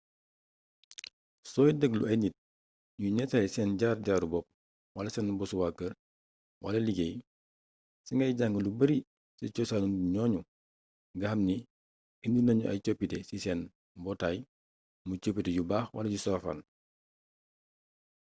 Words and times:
soy 1.51 1.71
degglu 1.79 2.03
ay 2.05 2.17
nit 2.19 2.35
ñuy 2.99 3.11
nettali 3.15 3.47
seen 3.55 3.71
jaar-jaaru 3.79 4.27
bopp 4.33 4.47
wala 4.95 5.09
seen 5.13 5.37
bossu 5.39 5.55
wa 5.61 5.69
keur 5.77 5.93
wala 6.63 6.79
liggéey 6.85 7.15
ci 8.05 8.11
ngay 8.15 8.31
jang 8.39 8.55
lu 8.63 8.69
bari 8.79 8.97
ci 9.37 9.45
coosan 9.55 9.79
nu 9.83 9.87
nit 9.93 10.09
ñooñu 10.13 10.41
nga 11.15 11.25
xam 11.31 11.41
ni 11.47 11.55
indi 12.25 12.39
nañu 12.43 12.63
ay 12.67 12.79
coppite 12.85 13.17
ci 13.27 13.35
seen 13.43 13.59
mbootaay 13.99 14.37
muy 15.05 15.19
coppite 15.23 15.49
yu 15.57 15.63
baax 15.71 15.85
wala 15.95 16.07
yu 16.13 16.19
safaan 16.25 16.59